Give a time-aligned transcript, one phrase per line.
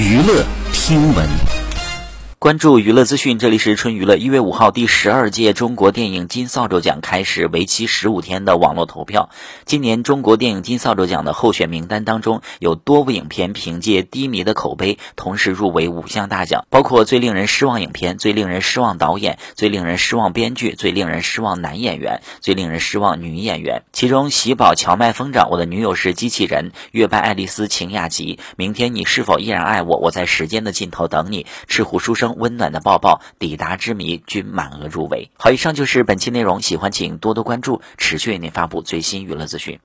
[0.00, 1.59] 娱乐听闻。
[2.40, 4.16] 关注娱乐资讯，这里是春娱乐。
[4.16, 9.28] 一月五号，第十二届中国电影金扫帚奖开始，为期十五天的网络投票。
[9.66, 23.82] 今年中国电影金扫帚奖的候选名单当中，有多部影片凭借低迷的口碑，同时入围五项大奖，包括最令人失望影片、最令人失望导演、最令人失望编剧、最令人失望男演员、最令人失望女演员。
[23.92, 32.29] 其中，《喜宝荞麦疯长》、我的女友是机器人、月半爱丽丝晴雅集、明天你是否依然爱我、我在时间的尽头等你、赤狐书生。
[32.36, 35.30] 温暖的抱抱，抵达之谜均满额入围。
[35.36, 39.78] 好，以上就是本期内容，喜欢请多多关注，持续为您发布最新娱乐资讯。